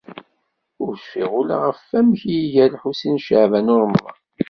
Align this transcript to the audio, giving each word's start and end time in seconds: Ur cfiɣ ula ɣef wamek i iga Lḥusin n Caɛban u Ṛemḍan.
Ur 0.83 0.93
cfiɣ 0.99 1.31
ula 1.39 1.57
ɣef 1.65 1.79
wamek 1.91 2.21
i 2.33 2.35
iga 2.43 2.65
Lḥusin 2.73 3.15
n 3.21 3.23
Caɛban 3.27 3.71
u 3.73 3.75
Ṛemḍan. 3.83 4.19